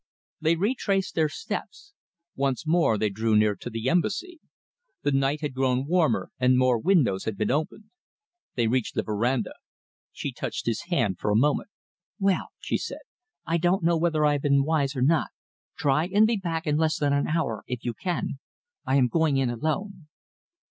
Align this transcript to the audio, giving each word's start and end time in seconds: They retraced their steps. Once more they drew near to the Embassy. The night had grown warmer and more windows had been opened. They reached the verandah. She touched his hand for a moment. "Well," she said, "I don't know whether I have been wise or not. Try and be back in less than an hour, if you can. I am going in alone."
They 0.39 0.55
retraced 0.55 1.13
their 1.13 1.29
steps. 1.29 1.93
Once 2.35 2.65
more 2.65 2.97
they 2.97 3.09
drew 3.11 3.35
near 3.35 3.55
to 3.57 3.69
the 3.69 3.87
Embassy. 3.87 4.39
The 5.03 5.11
night 5.11 5.41
had 5.41 5.53
grown 5.53 5.85
warmer 5.85 6.31
and 6.39 6.57
more 6.57 6.79
windows 6.79 7.25
had 7.25 7.37
been 7.37 7.51
opened. 7.51 7.91
They 8.55 8.65
reached 8.65 8.95
the 8.95 9.03
verandah. 9.03 9.53
She 10.11 10.31
touched 10.31 10.65
his 10.65 10.85
hand 10.89 11.19
for 11.19 11.29
a 11.29 11.35
moment. 11.35 11.69
"Well," 12.17 12.47
she 12.59 12.79
said, 12.79 13.01
"I 13.45 13.57
don't 13.59 13.83
know 13.83 13.95
whether 13.95 14.25
I 14.25 14.31
have 14.33 14.41
been 14.41 14.63
wise 14.63 14.95
or 14.95 15.03
not. 15.03 15.27
Try 15.77 16.07
and 16.11 16.25
be 16.25 16.35
back 16.37 16.65
in 16.65 16.77
less 16.77 16.97
than 16.97 17.13
an 17.13 17.27
hour, 17.27 17.63
if 17.67 17.85
you 17.85 17.93
can. 17.93 18.39
I 18.87 18.95
am 18.95 19.07
going 19.07 19.37
in 19.37 19.51
alone." 19.51 20.07